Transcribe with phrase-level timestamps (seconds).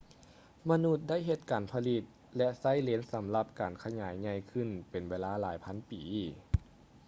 [0.69, 2.03] ມະນຸດໄດ້ເຮັດການຜະລິດ
[2.37, 6.01] ແລະ ໃຊ້ເລນສຳລັບການຂະຫຍາຍໃຫຍ່ຂື້ນເປັນເວລາຫລາຍພັນປີ